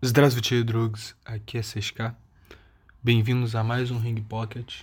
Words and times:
Здравствуйте, 0.00 0.62
drugs. 0.62 1.16
Aqui 1.24 1.58
é 1.58 1.60
6K. 1.60 2.14
Bem-vindos 3.02 3.56
a 3.56 3.64
mais 3.64 3.90
um 3.90 3.98
Ring 3.98 4.20
Pocket. 4.22 4.82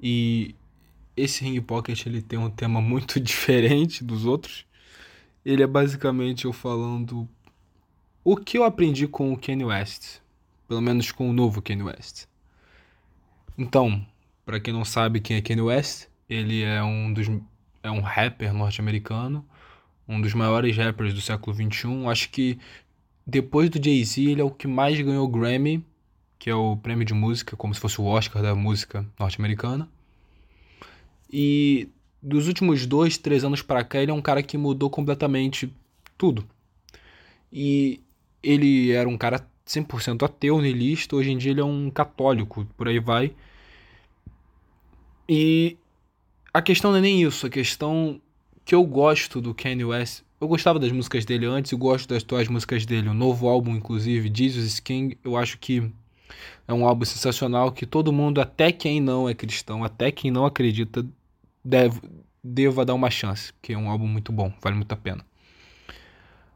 E 0.00 0.54
esse 1.16 1.42
Ring 1.42 1.60
Pocket 1.60 2.04
ele 2.06 2.20
tem 2.20 2.38
um 2.38 2.50
tema 2.50 2.80
muito 2.80 3.18
diferente 3.20 4.04
dos 4.04 4.26
outros. 4.26 4.66
Ele 5.44 5.62
é 5.62 5.66
basicamente 5.66 6.44
eu 6.44 6.52
falando 6.52 7.28
o 8.22 8.36
que 8.36 8.58
eu 8.58 8.64
aprendi 8.64 9.06
com 9.06 9.32
o 9.32 9.36
Kanye 9.38 9.64
West, 9.64 10.20
pelo 10.68 10.80
menos 10.80 11.10
com 11.12 11.28
o 11.28 11.32
novo 11.32 11.62
Kanye 11.62 11.82
West. 11.82 12.26
Então, 13.56 14.06
para 14.44 14.60
quem 14.60 14.72
não 14.72 14.84
sabe 14.84 15.20
quem 15.20 15.36
é 15.36 15.42
Kanye 15.42 15.62
West, 15.62 16.06
ele 16.28 16.62
é 16.62 16.82
um 16.82 17.12
dos 17.12 17.26
é 17.82 17.90
um 17.90 18.00
rapper 18.00 18.52
norte-americano, 18.52 19.46
um 20.08 20.20
dos 20.20 20.34
maiores 20.34 20.76
rappers 20.76 21.12
do 21.12 21.20
século 21.20 21.54
21. 21.54 22.08
Acho 22.08 22.30
que 22.30 22.58
depois 23.29 23.69
do 23.69 23.83
Jay-Z, 23.83 24.21
ele 24.21 24.41
é 24.41 24.43
o 24.43 24.49
que 24.49 24.67
mais 24.67 24.99
ganhou 24.99 25.27
Grammy, 25.27 25.85
que 26.37 26.49
é 26.49 26.55
o 26.55 26.75
prêmio 26.75 27.05
de 27.05 27.13
música, 27.13 27.55
como 27.55 27.73
se 27.73 27.79
fosse 27.79 28.01
o 28.01 28.05
Oscar 28.05 28.41
da 28.41 28.55
música 28.55 29.05
norte-americana. 29.19 29.87
E 31.31 31.87
dos 32.21 32.47
últimos 32.47 32.85
dois, 32.85 33.17
três 33.17 33.43
anos 33.43 33.61
para 33.61 33.83
cá, 33.83 33.99
ele 33.99 34.11
é 34.11 34.13
um 34.13 34.21
cara 34.21 34.41
que 34.41 34.57
mudou 34.57 34.89
completamente 34.89 35.71
tudo. 36.17 36.43
E 37.51 38.01
ele 38.41 38.91
era 38.91 39.07
um 39.07 39.17
cara 39.17 39.45
100% 39.65 40.23
ateu, 40.23 40.59
niilista, 40.61 41.15
hoje 41.15 41.31
em 41.31 41.37
dia 41.37 41.51
ele 41.51 41.61
é 41.61 41.65
um 41.65 41.91
católico, 41.91 42.65
por 42.75 42.87
aí 42.87 42.99
vai. 42.99 43.31
E 45.27 45.77
a 46.51 46.61
questão 46.61 46.91
não 46.91 46.97
é 46.97 47.01
nem 47.01 47.21
isso, 47.21 47.45
a 47.45 47.49
questão 47.49 48.19
que 48.65 48.73
eu 48.73 48.83
gosto 48.83 49.39
do 49.39 49.53
Kanye 49.53 49.85
West 49.85 50.23
eu 50.39 50.47
gostava 50.47 50.79
das 50.79 50.91
músicas 50.91 51.25
dele 51.25 51.45
antes 51.45 51.71
e 51.71 51.75
gosto 51.75 52.07
das 52.07 52.23
atuais 52.23 52.47
músicas 52.47 52.85
dele. 52.85 53.09
O 53.09 53.13
novo 53.13 53.47
álbum, 53.47 53.75
inclusive, 53.75 54.31
Jesus 54.33 54.79
King, 54.79 55.17
eu 55.23 55.35
acho 55.35 55.57
que 55.57 55.91
é 56.67 56.73
um 56.73 56.85
álbum 56.85 57.03
sensacional 57.05 57.71
que 57.71 57.85
todo 57.85 58.13
mundo, 58.13 58.39
até 58.39 58.71
quem 58.71 59.01
não 59.01 59.27
é 59.27 59.33
cristão, 59.33 59.83
até 59.83 60.11
quem 60.11 60.31
não 60.31 60.45
acredita, 60.45 61.05
deve, 61.63 61.99
deva 62.43 62.85
dar 62.85 62.93
uma 62.93 63.09
chance, 63.09 63.51
porque 63.53 63.73
é 63.73 63.77
um 63.77 63.89
álbum 63.89 64.07
muito 64.07 64.31
bom, 64.31 64.53
vale 64.61 64.77
muito 64.77 64.91
a 64.93 64.97
pena. 64.97 65.25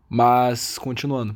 Mas, 0.07 0.77
continuando. 0.77 1.35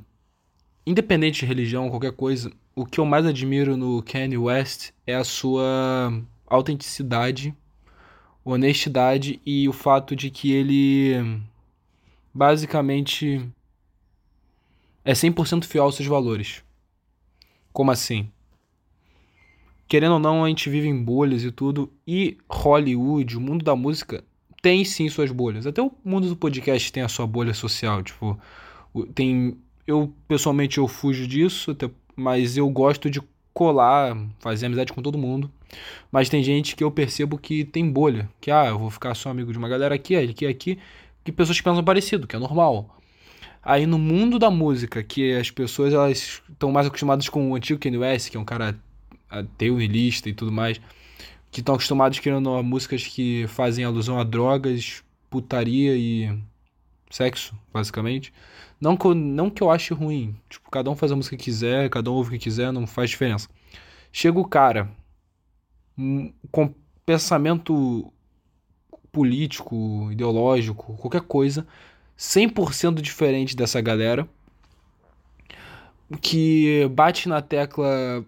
Independente 0.85 1.41
de 1.41 1.45
religião, 1.45 1.89
qualquer 1.89 2.13
coisa, 2.13 2.51
o 2.73 2.85
que 2.85 2.99
eu 2.99 3.05
mais 3.05 3.25
admiro 3.25 3.75
no 3.75 4.01
Kanye 4.03 4.37
West 4.37 4.91
é 5.05 5.15
a 5.15 5.23
sua 5.23 6.13
autenticidade, 6.45 7.53
honestidade 8.45 9.41
e 9.45 9.67
o 9.67 9.73
fato 9.73 10.15
de 10.15 10.29
que 10.29 10.51
ele 10.53 11.41
basicamente 12.37 13.43
é 15.03 15.13
100% 15.13 15.65
fiel 15.65 15.85
aos 15.85 15.95
seus 15.95 16.07
valores. 16.07 16.63
Como 17.73 17.89
assim? 17.89 18.29
Querendo 19.87 20.13
ou 20.13 20.19
não, 20.19 20.43
a 20.43 20.47
gente 20.47 20.69
vive 20.69 20.87
em 20.87 21.03
bolhas 21.03 21.43
e 21.43 21.51
tudo, 21.51 21.91
e 22.05 22.37
Hollywood, 22.47 23.37
o 23.37 23.41
mundo 23.41 23.65
da 23.65 23.75
música, 23.75 24.23
tem 24.61 24.85
sim 24.85 25.09
suas 25.09 25.31
bolhas. 25.31 25.65
Até 25.65 25.81
o 25.81 25.91
mundo 26.03 26.29
do 26.29 26.35
podcast 26.35 26.91
tem 26.91 27.01
a 27.01 27.07
sua 27.07 27.25
bolha 27.25 27.53
social, 27.53 28.03
tipo, 28.03 28.39
tem 29.15 29.57
eu 29.87 30.13
pessoalmente 30.27 30.77
eu 30.77 30.87
fujo 30.87 31.25
disso, 31.25 31.75
mas 32.15 32.57
eu 32.57 32.69
gosto 32.69 33.09
de 33.09 33.21
colar, 33.53 34.15
fazer 34.39 34.65
amizade 34.65 34.93
com 34.93 35.01
todo 35.01 35.17
mundo. 35.17 35.49
Mas 36.11 36.29
tem 36.29 36.43
gente 36.43 36.75
que 36.75 36.83
eu 36.83 36.91
percebo 36.91 37.37
que 37.37 37.63
tem 37.63 37.89
bolha, 37.89 38.29
que 38.39 38.51
ah, 38.51 38.65
eu 38.67 38.77
vou 38.77 38.91
ficar 38.91 39.15
só 39.15 39.29
amigo 39.29 39.51
de 39.51 39.57
uma 39.57 39.69
galera 39.69 39.95
aqui, 39.95 40.15
aqui, 40.15 40.45
aqui, 40.45 40.79
que 41.27 41.31
pessoas 41.33 41.57
que 41.57 41.63
pensam 41.63 41.83
parecido, 41.83 42.25
que 42.25 42.37
é 42.37 42.39
normal. 42.39 42.97
Aí 43.61 43.85
no 43.85 43.99
mundo 43.99 44.39
da 44.39 44.49
música, 44.49 45.03
que 45.03 45.35
as 45.35 45.51
pessoas 45.51 45.93
elas 45.93 46.41
estão 46.49 46.71
mais 46.71 46.87
acostumadas 46.87 47.27
com 47.27 47.51
o 47.51 47.55
antigo 47.55 47.79
Kanye 47.79 47.97
West, 47.97 48.31
que 48.31 48.37
é 48.37 48.39
um 48.39 48.45
cara 48.45 48.79
ateu, 49.29 49.77
niilista 49.77 50.29
e 50.29 50.33
tudo 50.33 50.53
mais, 50.53 50.79
que 51.51 51.59
estão 51.59 51.75
acostumados 51.75 52.19
querendo 52.19 52.63
músicas 52.63 53.05
que 53.05 53.45
fazem 53.47 53.83
alusão 53.83 54.17
a 54.17 54.23
drogas, 54.23 55.03
putaria 55.29 55.97
e 55.97 56.33
sexo, 57.09 57.53
basicamente. 57.73 58.33
Não 58.79 58.95
que 58.95 59.05
eu, 59.05 59.13
não 59.13 59.49
que 59.49 59.61
eu 59.61 59.69
ache 59.69 59.93
ruim, 59.93 60.33
tipo, 60.49 60.71
cada 60.71 60.89
um 60.89 60.95
faz 60.95 61.11
a 61.11 61.15
música 61.17 61.35
que 61.35 61.43
quiser, 61.43 61.89
cada 61.89 62.09
um 62.09 62.13
ouve 62.13 62.29
o 62.29 62.31
que 62.33 62.39
quiser, 62.39 62.71
não 62.71 62.87
faz 62.87 63.09
diferença. 63.09 63.49
Chega 64.13 64.39
o 64.39 64.47
cara 64.47 64.89
com 66.51 66.73
pensamento 67.05 68.13
político, 69.11 70.09
ideológico, 70.11 70.95
qualquer 70.97 71.21
coisa, 71.21 71.67
100% 72.17 73.01
diferente 73.01 73.55
dessa 73.55 73.79
galera, 73.81 74.27
que 76.21 76.87
bate 76.91 77.27
na 77.27 77.41
tecla 77.41 78.25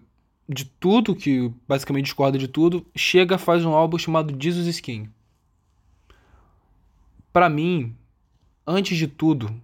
de 0.48 0.64
tudo, 0.64 1.14
que 1.14 1.52
basicamente 1.66 2.06
discorda 2.06 2.36
de 2.36 2.48
tudo, 2.48 2.84
chega 2.94 3.38
faz 3.38 3.64
um 3.64 3.72
álbum 3.72 3.96
chamado 3.96 4.36
Jesus 4.38 4.66
Skin. 4.66 5.08
Para 7.32 7.48
mim, 7.48 7.94
antes 8.66 8.98
de 8.98 9.06
tudo, 9.06 9.54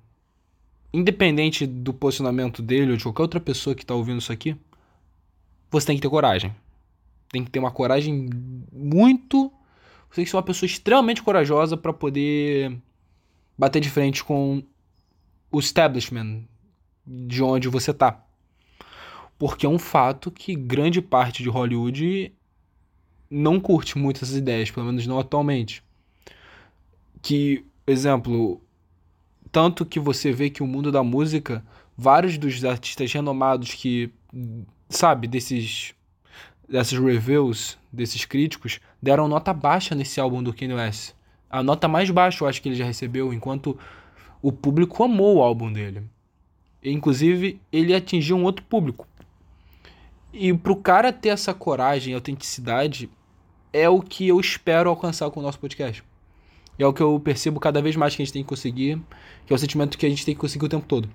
independente 0.93 1.66
do 1.66 1.93
posicionamento 1.93 2.62
dele 2.62 2.93
ou 2.93 2.97
de 2.97 3.03
qualquer 3.03 3.22
outra 3.22 3.41
pessoa 3.41 3.75
que 3.75 3.84
tá 3.84 3.94
ouvindo 3.94 4.19
isso 4.19 4.32
aqui, 4.32 4.56
você 5.71 5.88
tem 5.88 5.97
que 5.97 6.03
ter 6.03 6.09
coragem. 6.09 6.55
Tem 7.28 7.44
que 7.44 7.50
ter 7.50 7.59
uma 7.59 7.72
coragem 7.72 8.31
muito 8.72 9.53
você 10.09 10.17
tem 10.17 10.25
que 10.25 10.31
ser 10.31 10.37
uma 10.37 10.43
pessoa 10.43 10.67
extremamente 10.67 11.22
corajosa 11.22 11.77
para 11.77 11.93
poder 11.93 12.77
bater 13.59 13.81
de 13.81 13.91
frente 13.91 14.22
com 14.25 14.62
o 15.50 15.59
establishment 15.59 16.44
de 17.06 17.43
onde 17.43 17.69
você 17.69 17.93
tá. 17.93 18.22
Porque 19.39 19.67
é 19.67 19.69
um 19.69 19.78
fato 19.78 20.31
que 20.31 20.55
grande 20.55 21.03
parte 21.03 21.43
de 21.43 21.49
Hollywood 21.49 22.33
não 23.31 23.61
curte 23.61 23.99
muito 23.99 24.25
essas 24.25 24.37
ideias, 24.37 24.71
pelo 24.71 24.87
menos 24.87 25.06
não 25.06 25.19
atualmente. 25.19 25.83
Que, 27.21 27.65
exemplo, 27.87 28.61
tanto 29.50 29.84
que 29.84 30.00
você 30.00 30.33
vê 30.33 30.49
que 30.49 30.62
o 30.62 30.67
mundo 30.67 30.91
da 30.91 31.03
música, 31.03 31.65
vários 31.97 32.38
dos 32.38 32.65
artistas 32.65 33.12
renomados 33.12 33.75
que, 33.75 34.11
sabe, 34.88 35.27
desses 35.27 35.94
dessas 36.69 36.99
reviews, 36.99 37.78
desses 37.93 38.25
críticos, 38.25 38.81
deram 39.00 39.28
nota 39.28 39.53
baixa 39.53 39.94
nesse 39.94 40.21
álbum 40.21 40.43
do 40.43 40.53
Kanye 40.53 40.75
West. 40.75 41.15
A 41.49 41.62
nota 41.62 41.87
mais 41.87 42.10
baixa 42.10 42.43
eu 42.43 42.49
acho 42.49 42.60
que 42.60 42.69
ele 42.69 42.77
já 42.77 42.84
recebeu, 42.84 43.32
enquanto 43.32 43.78
o 44.43 44.53
público 44.53 45.03
amou 45.03 45.37
o 45.37 45.43
álbum 45.43 45.72
dele. 45.72 46.03
E, 46.82 46.91
inclusive, 46.91 47.60
ele 47.72 47.94
atingiu 47.94 48.37
um 48.37 48.44
outro 48.44 48.65
público. 48.65 49.06
E 50.32 50.53
pro 50.53 50.76
cara 50.76 51.12
ter 51.12 51.31
essa 51.31 51.55
coragem 51.55 52.12
e 52.12 52.15
autenticidade, 52.15 53.09
é 53.72 53.88
o 53.88 54.00
que 54.00 54.28
eu 54.28 54.38
espero 54.41 54.91
alcançar 54.91 55.31
com 55.31 55.41
o 55.41 55.43
nosso 55.43 55.59
podcast. 55.59 56.05
E 56.78 56.82
é 56.82 56.87
o 56.87 56.93
que 56.93 57.03
eu 57.03 57.19
percebo 57.19 57.59
cada 57.59 57.81
vez 57.81 57.97
mais 57.97 58.15
que 58.15 58.22
a 58.22 58.25
gente 58.25 58.32
tem 58.32 58.43
que 58.43 58.49
conseguir, 58.49 59.00
que 59.47 59.53
é 59.53 59.56
o 59.56 59.59
sentimento 59.59 59.97
que 59.97 60.05
a 60.05 60.09
gente 60.09 60.25
tem 60.25 60.34
que 60.34 60.41
conseguir 60.41 60.66
o 60.66 60.69
tempo 60.69 60.87
todo 60.87 61.09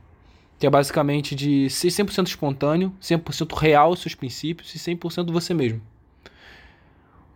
que 0.62 0.68
é 0.68 0.70
basicamente 0.70 1.34
de 1.34 1.72
ser 1.72 1.88
100% 1.88 2.28
espontâneo, 2.28 2.94
100% 3.02 3.58
real 3.58 3.88
aos 3.88 4.00
seus 4.00 4.14
princípios 4.14 4.76
e 4.76 4.78
100% 4.78 5.32
você 5.32 5.56
mesmo. 5.56 5.82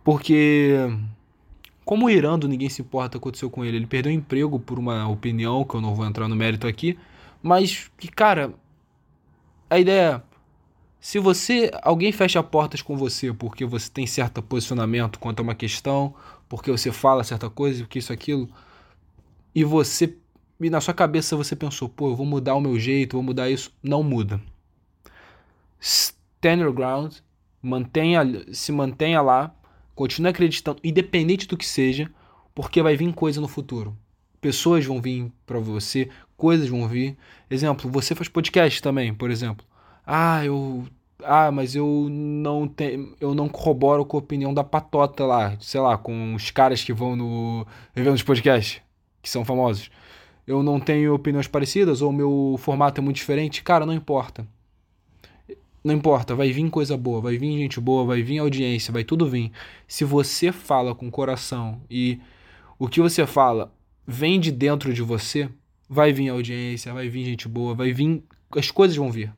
Porque 0.04 0.76
como 1.84 2.06
o 2.06 2.10
Irando 2.10 2.46
ninguém 2.46 2.68
se 2.68 2.82
importa 2.82 3.18
aconteceu 3.18 3.50
com 3.50 3.64
ele, 3.64 3.78
ele 3.78 3.86
perdeu 3.88 4.12
o 4.12 4.14
emprego 4.14 4.60
por 4.60 4.78
uma 4.78 5.08
opinião 5.08 5.64
que 5.64 5.74
eu 5.74 5.80
não 5.80 5.92
vou 5.92 6.06
entrar 6.06 6.28
no 6.28 6.36
mérito 6.36 6.68
aqui, 6.68 6.96
mas 7.42 7.90
que 7.98 8.06
cara, 8.06 8.54
a 9.68 9.76
ideia 9.80 10.22
é 10.24 10.36
se 11.00 11.18
você 11.18 11.72
alguém 11.82 12.12
fecha 12.12 12.40
portas 12.44 12.80
com 12.80 12.96
você 12.96 13.32
porque 13.32 13.64
você 13.64 13.90
tem 13.90 14.06
certo 14.06 14.40
posicionamento 14.40 15.18
quanto 15.18 15.40
a 15.40 15.42
uma 15.42 15.54
questão, 15.56 16.14
porque 16.48 16.70
você 16.70 16.92
fala 16.92 17.24
certa 17.24 17.50
coisa, 17.50 17.82
porque 17.82 17.98
isso 17.98 18.12
aquilo, 18.12 18.48
e 19.52 19.64
você 19.64 20.16
e 20.60 20.70
na 20.70 20.80
sua 20.80 20.94
cabeça 20.94 21.36
você 21.36 21.54
pensou, 21.54 21.88
pô, 21.88 22.10
eu 22.10 22.16
vou 22.16 22.26
mudar 22.26 22.54
o 22.54 22.60
meu 22.60 22.78
jeito, 22.78 23.16
vou 23.16 23.22
mudar 23.22 23.50
isso. 23.50 23.72
Não 23.82 24.02
muda. 24.02 24.40
Stand 25.78 26.60
your 26.60 26.72
ground, 26.72 27.14
mantenha, 27.62 28.22
se 28.52 28.72
mantenha 28.72 29.20
lá, 29.20 29.54
continue 29.94 30.30
acreditando, 30.30 30.80
independente 30.82 31.46
do 31.46 31.56
que 31.56 31.66
seja, 31.66 32.10
porque 32.54 32.82
vai 32.82 32.96
vir 32.96 33.12
coisa 33.12 33.40
no 33.40 33.48
futuro. 33.48 33.96
Pessoas 34.40 34.84
vão 34.84 35.00
vir 35.00 35.30
para 35.44 35.58
você, 35.58 36.08
coisas 36.36 36.68
vão 36.68 36.88
vir. 36.88 37.16
Exemplo, 37.50 37.90
você 37.90 38.14
faz 38.14 38.28
podcast 38.28 38.80
também, 38.80 39.12
por 39.12 39.30
exemplo. 39.30 39.66
Ah, 40.06 40.44
eu 40.44 40.86
ah, 41.24 41.50
mas 41.50 41.74
eu 41.74 42.08
não 42.10 42.68
tenho, 42.68 43.16
eu 43.20 43.34
não 43.34 43.48
corroboro 43.48 44.04
com 44.04 44.16
a 44.16 44.20
opinião 44.20 44.52
da 44.52 44.62
patota 44.62 45.24
lá, 45.24 45.56
sei 45.60 45.80
lá, 45.80 45.96
com 45.96 46.34
os 46.34 46.50
caras 46.50 46.84
que 46.84 46.92
vão 46.92 47.16
no 47.16 47.66
eventos 47.94 48.20
de 48.20 48.24
podcast, 48.24 48.82
que 49.22 49.28
são 49.30 49.44
famosos 49.44 49.90
eu 50.46 50.62
não 50.62 50.78
tenho 50.78 51.14
opiniões 51.14 51.48
parecidas 51.48 52.00
ou 52.02 52.12
meu 52.12 52.56
formato 52.58 53.00
é 53.00 53.04
muito 53.04 53.16
diferente, 53.16 53.62
cara, 53.62 53.84
não 53.84 53.94
importa. 53.94 54.46
Não 55.82 55.94
importa, 55.94 56.34
vai 56.34 56.50
vir 56.52 56.68
coisa 56.70 56.96
boa, 56.96 57.20
vai 57.20 57.36
vir 57.36 57.58
gente 57.58 57.80
boa, 57.80 58.04
vai 58.04 58.22
vir 58.22 58.38
audiência, 58.38 58.92
vai 58.92 59.04
tudo 59.04 59.28
vir. 59.28 59.52
Se 59.86 60.04
você 60.04 60.50
fala 60.50 60.94
com 60.94 61.10
coração 61.10 61.80
e 61.90 62.18
o 62.78 62.88
que 62.88 63.00
você 63.00 63.26
fala 63.26 63.72
vem 64.06 64.38
de 64.40 64.50
dentro 64.50 64.92
de 64.92 65.02
você, 65.02 65.48
vai 65.88 66.12
vir 66.12 66.28
audiência, 66.28 66.92
vai 66.92 67.08
vir 67.08 67.24
gente 67.24 67.48
boa, 67.48 67.74
vai 67.74 67.92
vir. 67.92 68.22
As 68.56 68.70
coisas 68.70 68.96
vão 68.96 69.10
vir. 69.10 69.32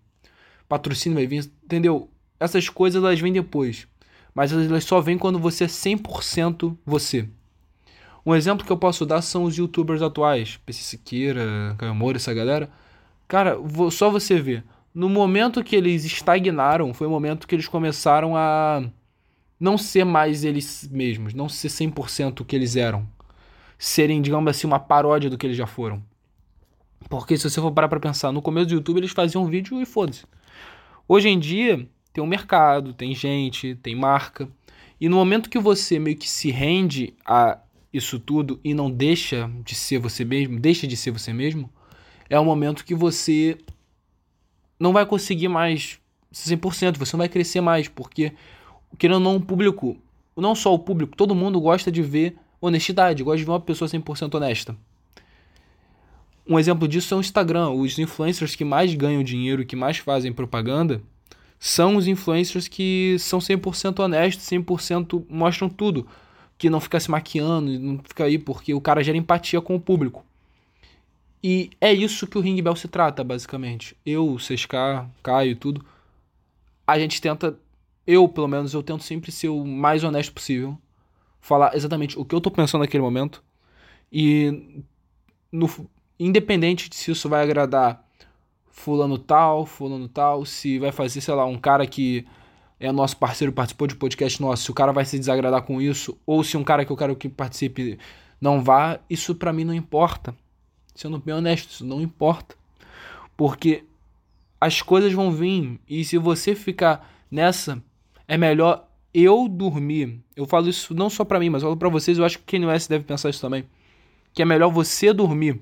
patrocínio 0.68 1.16
vai 1.16 1.26
vir, 1.26 1.50
entendeu? 1.64 2.10
Essas 2.40 2.68
coisas 2.68 3.02
elas 3.02 3.20
vêm 3.20 3.32
depois, 3.32 3.86
mas 4.34 4.52
elas 4.52 4.84
só 4.84 5.00
vêm 5.00 5.18
quando 5.18 5.38
você 5.38 5.64
é 5.64 5.66
100% 5.66 6.76
você. 6.84 7.28
Um 8.28 8.36
exemplo 8.36 8.66
que 8.66 8.70
eu 8.70 8.76
posso 8.76 9.06
dar 9.06 9.22
são 9.22 9.44
os 9.44 9.56
youtubers 9.56 10.02
atuais, 10.02 10.60
PC 10.66 10.82
Siqueira, 10.82 11.74
Caio 11.78 11.94
Moura, 11.94 12.18
essa 12.18 12.34
galera. 12.34 12.68
Cara, 13.26 13.56
só 13.90 14.10
você 14.10 14.38
ver. 14.38 14.64
No 14.94 15.08
momento 15.08 15.64
que 15.64 15.74
eles 15.74 16.04
estagnaram, 16.04 16.92
foi 16.92 17.06
o 17.06 17.10
momento 17.10 17.48
que 17.48 17.54
eles 17.54 17.66
começaram 17.66 18.36
a 18.36 18.84
não 19.58 19.78
ser 19.78 20.04
mais 20.04 20.44
eles 20.44 20.86
mesmos, 20.92 21.32
não 21.32 21.48
ser 21.48 21.68
100% 21.68 22.40
o 22.40 22.44
que 22.44 22.54
eles 22.54 22.76
eram. 22.76 23.08
Serem, 23.78 24.20
digamos 24.20 24.50
assim, 24.50 24.66
uma 24.66 24.78
paródia 24.78 25.30
do 25.30 25.38
que 25.38 25.46
eles 25.46 25.56
já 25.56 25.66
foram. 25.66 26.04
Porque 27.08 27.34
se 27.34 27.48
você 27.48 27.62
for 27.62 27.72
parar 27.72 27.88
pra 27.88 27.98
pensar, 27.98 28.30
no 28.30 28.42
começo 28.42 28.66
do 28.66 28.74
YouTube 28.74 28.98
eles 28.98 29.12
faziam 29.12 29.44
um 29.44 29.46
vídeo 29.46 29.80
e 29.80 29.86
foda-se. 29.86 30.26
Hoje 31.08 31.30
em 31.30 31.38
dia, 31.38 31.88
tem 32.12 32.22
um 32.22 32.26
mercado, 32.26 32.92
tem 32.92 33.14
gente, 33.14 33.74
tem 33.76 33.94
marca. 33.94 34.46
E 35.00 35.08
no 35.08 35.16
momento 35.16 35.48
que 35.48 35.58
você 35.58 35.98
meio 35.98 36.18
que 36.18 36.28
se 36.28 36.50
rende 36.50 37.14
a 37.24 37.56
isso 37.92 38.18
tudo 38.18 38.60
e 38.62 38.74
não 38.74 38.90
deixa 38.90 39.50
de 39.64 39.74
ser 39.74 39.98
você 39.98 40.24
mesmo, 40.24 40.58
deixa 40.58 40.86
de 40.86 40.96
ser 40.96 41.10
você 41.10 41.32
mesmo, 41.32 41.70
é 42.28 42.38
o 42.38 42.44
momento 42.44 42.84
que 42.84 42.94
você 42.94 43.56
não 44.78 44.92
vai 44.92 45.06
conseguir 45.06 45.48
mais 45.48 45.98
100%, 46.32 46.98
você 46.98 47.16
não 47.16 47.18
vai 47.18 47.28
crescer 47.28 47.60
mais, 47.60 47.88
porque 47.88 48.32
querendo 48.96 49.16
ou 49.16 49.20
não, 49.20 49.36
o 49.36 49.40
público, 49.40 49.96
não 50.36 50.54
só 50.54 50.72
o 50.72 50.78
público, 50.78 51.16
todo 51.16 51.34
mundo 51.34 51.60
gosta 51.60 51.90
de 51.90 52.02
ver 52.02 52.36
honestidade, 52.60 53.22
gosta 53.22 53.38
de 53.38 53.44
ver 53.44 53.50
uma 53.50 53.60
pessoa 53.60 53.88
100% 53.88 54.34
honesta. 54.34 54.76
Um 56.48 56.58
exemplo 56.58 56.88
disso 56.88 57.12
é 57.12 57.16
o 57.16 57.20
Instagram. 57.20 57.70
Os 57.70 57.98
influencers 57.98 58.56
que 58.56 58.64
mais 58.64 58.94
ganham 58.94 59.22
dinheiro, 59.22 59.66
que 59.66 59.76
mais 59.76 59.98
fazem 59.98 60.32
propaganda, 60.32 61.02
são 61.58 61.96
os 61.96 62.06
influencers 62.06 62.66
que 62.66 63.16
são 63.18 63.38
100% 63.38 63.98
honestos, 63.98 64.46
100% 64.46 65.26
mostram 65.28 65.68
tudo. 65.68 66.06
Que 66.58 66.68
não 66.68 66.80
fica 66.80 67.00
se 67.00 67.10
maquiando, 67.10 67.78
não 67.78 67.98
fica 67.98 68.24
aí 68.24 68.38
porque 68.38 68.74
o 68.74 68.80
cara 68.80 69.02
gera 69.02 69.16
empatia 69.16 69.60
com 69.60 69.76
o 69.76 69.80
público. 69.80 70.24
E 71.42 71.70
é 71.80 71.92
isso 71.92 72.26
que 72.26 72.36
o 72.36 72.40
Ring 72.40 72.60
Bell 72.60 72.74
se 72.76 72.88
trata, 72.88 73.22
basicamente. 73.22 73.96
Eu, 74.04 74.28
o 74.28 74.36
CSK, 74.36 75.06
Caio 75.22 75.52
e 75.52 75.54
tudo. 75.54 75.84
A 76.86 76.98
gente 76.98 77.20
tenta, 77.20 77.58
eu 78.06 78.28
pelo 78.28 78.48
menos, 78.48 78.74
eu 78.74 78.82
tento 78.82 79.04
sempre 79.04 79.30
ser 79.30 79.48
o 79.48 79.64
mais 79.64 80.02
honesto 80.02 80.32
possível. 80.32 80.76
Falar 81.40 81.74
exatamente 81.76 82.18
o 82.18 82.24
que 82.24 82.34
eu 82.34 82.40
tô 82.40 82.50
pensando 82.50 82.80
naquele 82.80 83.02
momento. 83.02 83.42
E 84.12 84.82
no, 85.52 85.68
independente 86.18 86.88
de 86.88 86.96
se 86.96 87.10
isso 87.10 87.28
vai 87.28 87.42
agradar 87.42 88.04
fulano 88.66 89.18
tal, 89.18 89.66
fulano 89.66 90.08
tal, 90.08 90.44
se 90.44 90.78
vai 90.78 90.92
fazer, 90.92 91.20
sei 91.20 91.34
lá, 91.34 91.44
um 91.44 91.58
cara 91.58 91.86
que 91.86 92.26
é 92.80 92.92
nosso 92.92 93.16
parceiro, 93.16 93.52
participou 93.52 93.86
de 93.86 93.96
podcast 93.96 94.40
nosso, 94.40 94.64
se 94.64 94.70
o 94.70 94.74
cara 94.74 94.92
vai 94.92 95.04
se 95.04 95.18
desagradar 95.18 95.62
com 95.62 95.80
isso, 95.80 96.16
ou 96.24 96.44
se 96.44 96.56
um 96.56 96.64
cara 96.64 96.84
que 96.84 96.92
eu 96.92 96.96
quero 96.96 97.16
que 97.16 97.28
participe 97.28 97.98
não 98.40 98.62
vá, 98.62 99.00
isso 99.10 99.34
para 99.34 99.52
mim 99.52 99.64
não 99.64 99.74
importa. 99.74 100.34
Sendo 100.94 101.18
bem 101.18 101.34
honesto, 101.34 101.70
isso 101.70 101.84
não 101.84 102.00
importa. 102.00 102.56
Porque 103.36 103.84
as 104.60 104.82
coisas 104.82 105.12
vão 105.12 105.30
vir 105.30 105.80
e 105.88 106.04
se 106.04 106.18
você 106.18 106.54
ficar 106.54 107.08
nessa, 107.30 107.82
é 108.26 108.36
melhor 108.36 108.88
eu 109.12 109.48
dormir. 109.48 110.20
Eu 110.36 110.46
falo 110.46 110.68
isso 110.68 110.94
não 110.94 111.10
só 111.10 111.24
para 111.24 111.40
mim, 111.40 111.50
mas 111.50 111.62
eu 111.62 111.68
falo 111.68 111.76
para 111.76 111.88
vocês, 111.88 112.18
eu 112.18 112.24
acho 112.24 112.38
que 112.38 112.44
quem 112.44 112.60
não 112.60 112.70
é 112.70 112.78
deve 112.88 113.04
pensar 113.04 113.30
isso 113.30 113.40
também. 113.40 113.64
Que 114.32 114.42
é 114.42 114.44
melhor 114.44 114.70
você 114.70 115.12
dormir 115.12 115.60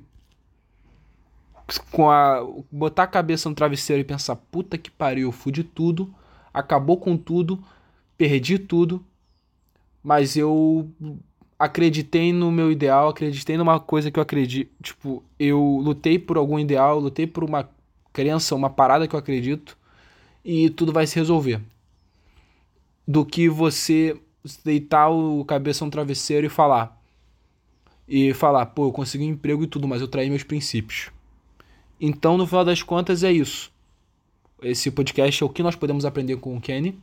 com 1.91 2.11
a 2.11 2.47
botar 2.71 3.05
a 3.05 3.09
cabeça 3.09 3.49
no 3.49 3.55
travesseiro 3.55 4.01
e 4.01 4.05
pensar, 4.05 4.37
puta 4.37 4.79
que 4.79 4.91
pariu, 4.91 5.33
fudi 5.33 5.65
tudo, 5.65 6.15
acabou 6.57 6.97
com 6.97 7.19
tudo, 7.19 7.63
perdi 8.17 8.59
tudo, 8.59 9.05
mas 10.03 10.37
eu 10.37 10.91
acreditei 11.59 12.33
no 12.33 12.51
meu 12.51 12.73
ideal, 12.73 13.09
acreditei 13.09 13.59
numa 13.59 13.79
coisa 13.79 14.11
que 14.11 14.19
eu 14.19 14.23
acredito, 14.23 14.71
tipo, 14.83 15.23
eu 15.39 15.81
lutei 15.83 16.19
por 16.19 16.39
algum 16.39 16.59
ideal, 16.59 16.99
lutei 16.99 17.27
por 17.27 17.45
uma 17.45 17.69
crença, 18.11 18.55
uma 18.55 18.71
parada 18.71 19.07
que 19.07 19.15
eu 19.15 19.19
acredito 19.19 19.77
e 20.43 20.71
tudo 20.71 20.93
vai 20.93 21.07
se 21.07 21.17
resolver. 21.17 21.61
Do 23.07 23.25
que 23.25 23.49
você 23.49 24.19
deitar 24.65 25.11
o 25.11 25.45
cabeça 25.45 25.85
no 25.85 25.91
travesseiro 25.91 26.47
e 26.47 26.51
falar 26.51 26.97
e 28.09 28.33
falar, 28.33 28.67
pô, 28.67 28.87
eu 28.87 28.93
consegui 28.93 29.25
um 29.25 29.31
emprego 29.31 29.65
e 29.65 29.67
tudo, 29.67 29.87
mas 29.87 30.01
eu 30.01 30.09
traí 30.09 30.31
meus 30.31 30.45
princípios. 30.45 31.11
Então, 32.01 32.39
no 32.39 32.47
final 32.47 32.65
das 32.65 32.83
contas, 32.83 33.25
é 33.25 33.33
isso. 33.33 33.73
Esse 34.71 34.91
podcast 34.91 35.43
é 35.43 35.47
o 35.47 35.49
que 35.49 35.63
nós 35.63 35.77
podemos 35.77 36.05
aprender 36.05 36.37
com 36.37 36.57
o 36.57 36.61
Kenny. 36.61 36.99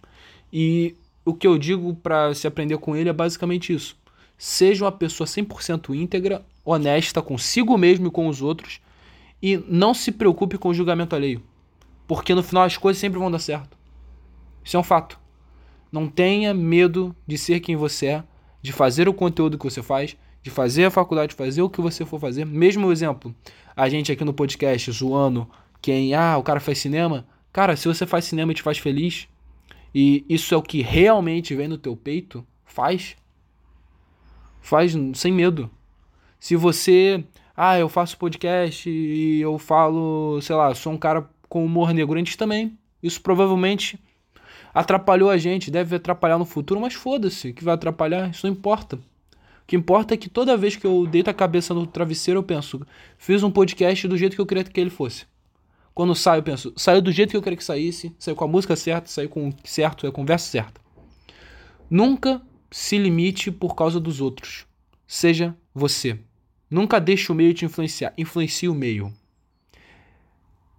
E 0.52 0.96
o 1.26 1.34
que 1.34 1.48
eu 1.48 1.58
digo 1.58 1.96
para 1.96 2.34
se 2.34 2.46
aprender 2.46 2.78
com 2.78 2.96
ele 2.96 3.10
é 3.10 3.14
basicamente 3.14 3.74
isso. 3.74 3.98
Seja 4.38 4.84
uma 4.84 4.92
pessoa 4.92 5.26
100% 5.26 5.96
íntegra, 5.96 6.46
honesta 6.66 7.22
consigo 7.22 7.78
mesmo 7.78 8.08
e 8.08 8.12
com 8.12 8.28
os 8.28 8.42
outros. 8.42 8.82
E 9.42 9.58
não 9.68 9.94
se 9.94 10.12
preocupe 10.12 10.58
com 10.58 10.70
o 10.70 10.74
julgamento 10.74 11.16
alheio. 11.16 11.42
Porque 12.06 12.36
no 12.36 12.44
final 12.44 12.64
as 12.64 12.78
coisas 12.78 13.00
sempre 13.00 13.20
vão 13.20 13.32
dar 13.32 13.40
certo. 13.40 13.78
Isso 14.64 14.76
é 14.76 14.80
um 14.80 14.84
fato. 14.84 15.18
Não 15.92 16.08
tenha 16.08 16.54
medo 16.54 17.16
de 17.26 17.38
ser 17.38 17.60
quem 17.60 17.76
você 17.76 18.08
é, 18.08 18.24
de 18.62 18.74
fazer 18.74 19.08
o 19.08 19.14
conteúdo 19.14 19.58
que 19.58 19.64
você 19.64 19.82
faz, 19.82 20.18
de 20.42 20.50
fazer 20.50 20.86
a 20.86 20.92
faculdade, 20.92 21.30
de 21.30 21.36
fazer 21.36 21.62
o 21.62 21.70
que 21.70 21.80
você 21.80 22.06
for 22.06 22.20
fazer. 22.20 22.46
Mesmo 22.46 22.92
exemplo, 22.92 23.34
a 23.76 23.88
gente 23.88 24.12
aqui 24.12 24.26
no 24.26 24.34
podcast 24.34 24.92
zoando 24.92 25.48
quem, 25.82 26.14
ah, 26.14 26.38
o 26.38 26.44
cara 26.44 26.60
faz 26.60 26.80
cinema. 26.80 27.26
Cara, 27.54 27.76
se 27.76 27.88
você 27.88 28.08
faz 28.08 28.26
cinema 28.26 28.52
e 28.52 28.56
te 28.56 28.64
faz 28.64 28.80
feliz, 28.80 29.28
e 29.94 30.26
isso 30.28 30.56
é 30.56 30.58
o 30.58 30.62
que 30.64 30.82
realmente 30.82 31.54
vem 31.54 31.68
no 31.68 31.78
teu 31.78 31.96
peito, 31.96 32.44
faz. 32.66 33.16
Faz 34.60 34.96
sem 35.14 35.32
medo. 35.32 35.70
Se 36.40 36.56
você, 36.56 37.24
ah, 37.56 37.78
eu 37.78 37.88
faço 37.88 38.18
podcast 38.18 38.90
e 38.90 39.40
eu 39.40 39.60
falo, 39.60 40.42
sei 40.42 40.56
lá, 40.56 40.74
sou 40.74 40.94
um 40.94 40.98
cara 40.98 41.30
com 41.48 41.64
humor 41.64 41.94
negro, 41.94 42.20
antes 42.20 42.36
também. 42.36 42.76
Isso 43.04 43.22
provavelmente 43.22 44.00
atrapalhou 44.74 45.30
a 45.30 45.38
gente, 45.38 45.70
deve 45.70 45.96
atrapalhar 45.96 46.40
no 46.40 46.46
futuro, 46.46 46.82
mas 46.82 46.96
foda-se, 46.96 47.54
que 47.54 47.64
vai 47.64 47.76
atrapalhar, 47.76 48.32
isso 48.32 48.48
não 48.48 48.54
importa. 48.54 48.96
O 48.96 49.66
que 49.68 49.76
importa 49.76 50.16
é 50.16 50.18
que 50.18 50.28
toda 50.28 50.58
vez 50.58 50.76
que 50.76 50.88
eu 50.88 51.06
deito 51.06 51.30
a 51.30 51.34
cabeça 51.34 51.72
no 51.72 51.86
travesseiro, 51.86 52.40
eu 52.40 52.44
penso, 52.44 52.82
fiz 53.16 53.44
um 53.44 53.52
podcast 53.52 54.08
do 54.08 54.18
jeito 54.18 54.36
que 54.36 54.42
eu 54.42 54.46
queria 54.46 54.64
que 54.64 54.82
ele 54.82 54.90
fosse. 54.90 55.32
Quando 55.94 56.16
saio, 56.16 56.40
eu 56.40 56.44
penso, 56.44 56.74
saiu 56.76 57.02
do 57.02 57.12
jeito 57.12 57.32
que 57.32 57.38
eu 57.38 57.42
queria 57.42 57.58
que 57.58 57.64
saísse, 57.64 58.16
saiu 58.18 58.36
com 58.36 58.44
a 58.44 58.48
música 58.48 58.76
certa, 58.76 59.08
saiu 59.08 59.30
com 59.30 59.50
o 59.50 59.54
certo, 59.64 60.08
a 60.08 60.12
conversa 60.12 60.50
certa. 60.50 60.82
Nunca 61.90 62.42
se 62.72 62.98
limite 62.98 63.52
por 63.52 63.76
causa 63.76 64.00
dos 64.00 64.20
outros. 64.20 64.66
Seja 65.06 65.56
você. 65.74 66.20
Nunca 66.70 67.00
deixe 67.00 67.32
o 67.32 67.36
meio 67.36 67.54
te 67.54 67.66
influenciar. 67.66 68.14
Influencie 68.18 68.68
o 68.68 68.74
meio. 68.74 69.14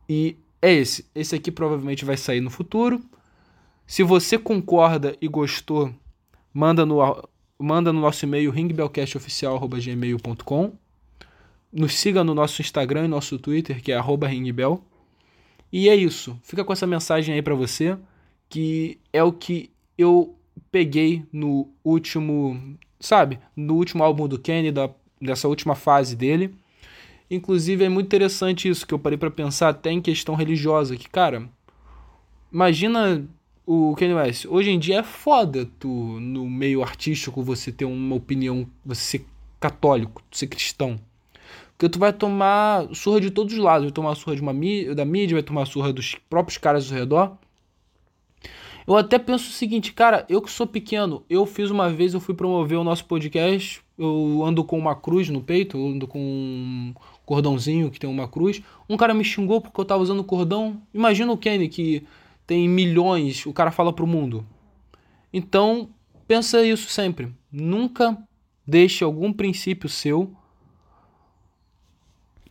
E 0.09 0.37
é 0.61 0.73
esse. 0.73 1.07
Esse 1.15 1.37
aqui 1.37 1.53
provavelmente 1.53 2.05
vai 2.05 2.17
sair 2.17 2.41
no 2.41 2.51
futuro. 2.51 3.01
Se 3.87 4.03
você 4.03 4.37
concorda 4.37 5.17
e 5.21 5.29
gostou, 5.29 5.95
manda 6.53 6.85
no 6.85 6.99
manda 7.57 7.93
no 7.93 8.01
nosso 8.01 8.25
e-mail 8.25 8.51
ringbellcastoficial.gmail.com 8.51 10.73
Nos 11.73 11.95
siga 11.95 12.25
no 12.25 12.35
nosso 12.35 12.61
Instagram 12.61 13.05
e 13.05 13.09
nosso 13.09 13.39
Twitter, 13.39 13.81
que 13.81 13.93
é 13.93 14.01
ringbell. 14.01 14.85
E 15.77 15.89
é 15.89 15.97
isso. 15.97 16.39
Fica 16.45 16.65
com 16.65 16.73
essa 16.73 16.87
mensagem 16.87 17.35
aí 17.35 17.43
para 17.43 17.57
você, 17.57 17.99
que 18.49 18.97
é 19.13 19.25
o 19.25 19.33
que 19.33 19.73
eu 19.99 20.37
peguei 20.71 21.25
no 21.33 21.69
último, 21.83 22.77
sabe? 23.01 23.41
No 23.57 23.75
último 23.75 24.05
álbum 24.05 24.29
do 24.29 24.39
Kenny, 24.39 24.71
da, 24.71 24.89
dessa 25.21 25.49
última 25.49 25.75
fase 25.75 26.15
dele. 26.15 26.55
Inclusive 27.29 27.83
é 27.83 27.89
muito 27.89 28.07
interessante 28.07 28.69
isso, 28.69 28.87
que 28.87 28.95
eu 28.95 29.01
parei 29.01 29.19
para 29.19 29.33
pensar 29.33 29.71
até 29.71 29.91
em 29.91 30.01
questão 30.01 30.37
religiosa, 30.37 30.95
que, 30.95 31.09
cara, 31.11 31.51
imagina 32.53 33.27
o 33.67 33.97
Kanye 33.97 34.15
West, 34.15 34.47
hoje 34.47 34.71
em 34.71 34.79
dia 34.79 35.01
é 35.01 35.03
foda 35.03 35.69
tu, 35.81 35.89
no 35.89 36.49
meio 36.49 36.85
artístico, 36.85 37.43
você 37.43 37.73
ter 37.73 37.85
uma 37.85 38.15
opinião, 38.15 38.65
você 38.87 39.19
ser 39.19 39.27
católico, 39.59 40.23
ser 40.31 40.47
cristão. 40.47 41.01
Porque 41.73 41.89
tu 41.89 41.99
vai 41.99 42.13
tomar 42.13 42.89
surra 42.95 43.21
de 43.21 43.31
todos 43.31 43.53
os 43.53 43.59
lados, 43.59 43.85
vai 43.85 43.93
tomar 43.93 44.15
surra 44.15 44.37
de 44.37 44.43
uma, 44.43 44.55
da 44.95 45.05
mídia, 45.05 45.37
vai 45.37 45.43
tomar 45.43 45.67
surra 45.67 45.93
dos 45.93 46.15
próprios 46.29 46.59
caras 46.59 46.91
ao 46.91 46.99
redor. 46.99 47.37
Eu 48.87 48.97
até 48.97 49.19
penso 49.19 49.49
o 49.49 49.53
seguinte, 49.53 49.93
cara, 49.93 50.27
eu 50.29 50.43
que 50.43 50.51
sou 50.51 50.67
pequeno, 50.67 51.25
eu 51.29 51.47
fiz 51.47 51.71
uma 51.71 51.89
vez, 51.89 52.13
eu 52.13 52.21
fui 52.21 52.35
promover 52.35 52.79
o 52.79 52.85
nosso 52.85 53.07
podcast, 53.07 53.83
eu 53.99 54.43
ando 54.45 54.63
com 54.63 54.79
uma 54.79 54.95
cruz 54.95 55.29
no 55.31 55.41
peito, 55.41 55.79
eu 55.79 55.87
ando 55.89 56.07
com 56.07 56.19
um 56.19 56.95
cordãozinho 57.25 57.91
que 57.91 57.99
tem 57.99 58.11
uma 58.11 58.29
cruz. 58.29 58.63
Um 58.89 58.97
cara 58.97 59.15
me 59.15 59.25
xingou 59.25 59.61
porque 59.61 59.81
eu 59.81 59.85
tava 59.85 60.03
usando 60.03 60.23
cordão. 60.23 60.83
Imagina 60.93 61.33
o 61.33 61.39
Kenny 61.39 61.69
que 61.69 62.07
tem 62.47 62.69
milhões, 62.69 63.47
o 63.47 63.53
cara 63.53 63.71
fala 63.71 63.93
pro 63.93 64.07
mundo. 64.07 64.45
Então, 65.33 65.89
pensa 66.29 66.63
isso 66.63 66.91
sempre. 66.91 67.33
Nunca 67.51 68.19
deixe 68.67 69.03
algum 69.03 69.33
princípio 69.33 69.89
seu 69.89 70.31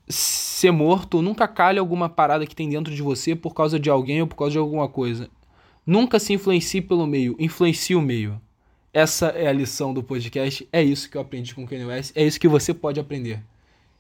ser 0.07 0.72
morto, 0.72 1.22
nunca 1.22 1.48
calhe 1.48 1.79
alguma 1.79 2.10
parada 2.10 2.45
que 2.45 2.55
tem 2.55 2.69
dentro 2.69 2.93
de 2.93 3.01
você 3.01 3.36
por 3.36 3.53
causa 3.53 3.79
de 3.79 3.89
alguém 3.89 4.22
ou 4.22 4.27
por 4.27 4.36
causa 4.36 4.51
de 4.51 4.57
alguma 4.57 4.88
coisa. 4.88 5.29
Nunca 5.86 6.19
se 6.19 6.33
influencie 6.33 6.81
pelo 6.81 7.05
meio, 7.05 7.36
influencie 7.39 7.95
o 7.95 8.01
meio. 8.01 8.39
Essa 8.93 9.27
é 9.27 9.48
a 9.48 9.53
lição 9.53 9.93
do 9.93 10.03
podcast, 10.03 10.67
é 10.72 10.83
isso 10.83 11.10
que 11.10 11.17
eu 11.17 11.22
aprendi 11.22 11.55
com 11.55 11.63
o 11.63 11.67
Kanye 11.67 11.86
West, 11.86 12.12
é 12.15 12.24
isso 12.24 12.39
que 12.39 12.48
você 12.48 12.74
pode 12.74 13.00
aprender. 13.00 13.41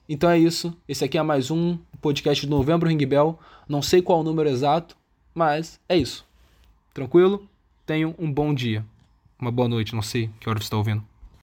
Então 0.07 0.29
é 0.29 0.37
isso, 0.37 0.77
esse 0.87 1.03
aqui 1.03 1.17
é 1.17 1.23
mais 1.23 1.49
um 1.49 1.77
podcast 1.99 2.45
do 2.45 2.55
Novembro 2.55 2.87
Ring 2.87 3.05
Bell, 3.05 3.39
não 3.67 3.81
sei 3.81 4.01
qual 4.01 4.19
o 4.19 4.23
número 4.23 4.49
exato, 4.49 4.95
mas 5.33 5.79
é 5.89 5.97
isso. 5.97 6.25
Tranquilo? 6.93 7.47
Tenham 7.85 8.13
um 8.19 8.31
bom 8.31 8.53
dia. 8.53 8.85
Uma 9.39 9.51
boa 9.51 9.67
noite, 9.67 9.95
não 9.95 10.01
sei 10.01 10.29
que 10.39 10.47
hora 10.47 10.59
você 10.59 10.65
está 10.65 10.77
ouvindo. 10.77 11.12